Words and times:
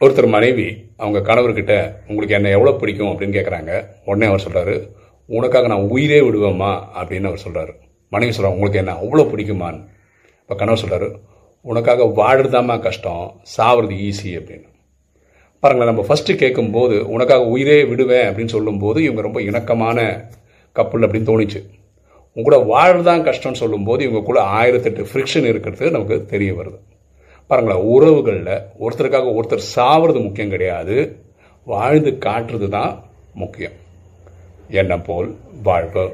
ஒருத்தர் 0.00 0.28
மனைவி 0.28 0.84
அவங்க 0.96 1.34
கணவர்கிட்ட 1.34 1.94
உங்களுக்கு 2.08 2.34
என்னை 2.34 2.50
எவ்வளோ 2.50 2.76
பிடிக்கும்? 2.76 3.06
அப்படின்னு 3.06 3.34
கேட்குறாங்க 3.38 3.86
உடனே 4.04 4.32
அவர் 4.32 4.46
சொல்கிறாரு 4.50 4.88
உனக்காக 5.26 5.66
நான் 5.66 5.88
உயிரே 5.88 6.20
விடுவேம்மா 6.20 6.70
அப்படின்னு 7.00 7.26
அவர் 7.26 7.42
சொல்கிறாரு 7.48 7.72
மனைவி 8.08 8.36
சொல்கிறாங்க 8.36 8.54
உங்களுக்கு 8.54 8.78
என்ன 8.78 8.92
அவ்வளோ 8.92 9.26
பிடிக்குமான்னு? 9.26 9.86
இப்போ 10.40 10.54
கணவர் 10.54 10.84
சொல்கிறாரு 10.84 11.20
உனக்காக 11.60 12.04
வாடுறதாம்மா 12.04 12.80
கஷ்டம் 12.80 13.40
சாவது 13.42 13.94
ஈஸி 13.94 14.24
அப்படின்னு. 14.24 14.68
பாருங்களேன் 15.60 15.94
நம்ம 15.94 16.14
ஃபஸ்ட்டு 16.14 16.36
கேட்கும்போது 16.36 17.10
உனக்காக 17.10 17.44
உயிரே 17.44 17.84
விடுவேன் 17.84 18.26
அப்படின்னு 18.26 18.54
சொல்லும்போது 18.56 19.02
இவங்க 19.02 19.20
ரொம்ப 19.20 19.42
இணக்கமான 19.42 20.28
கப்பல் 20.72 21.02
அப்படின்னு 21.02 21.30
தோணுச்சு. 21.30 21.60
உங்க 22.34 22.42
கூட 22.42 22.56
வாழ்றதான் 22.56 23.24
கஷ்டம்னு 23.24 23.60
சொல்லும்போது 23.62 24.04
இவங்க 24.04 24.22
கூட 24.24 24.42
ஆயிரத்தெட்டு 24.42 25.06
ஃப்ரிக்ஷன் 25.12 25.44
இருக்கிறது 25.44 25.90
நமக்கு 25.90 26.26
தெரிய 26.26 26.54
வருது. 26.54 26.89
பாருங்களேன் 27.50 27.86
உறவுகளில் 27.94 28.66
ஒருத்தருக்காக 28.80 29.28
ஒருத்தர் 29.38 29.68
சாவது 29.76 30.20
முக்கியம் 30.22 30.52
கிடையாது. 30.54 30.96
வாழ்ந்து 31.64 32.10
காட்டுறது 32.26 32.68
தான் 32.68 32.92
முக்கியம். 33.34 33.76
என்ன 34.80 34.98
போல் 35.08 35.36
வாழ்வு 35.62 36.04